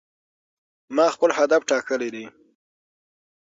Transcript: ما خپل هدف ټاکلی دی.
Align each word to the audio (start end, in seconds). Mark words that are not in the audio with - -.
ما 0.95 1.05
خپل 1.15 1.29
هدف 1.39 1.61
ټاکلی 1.69 2.09
دی. 2.15 2.25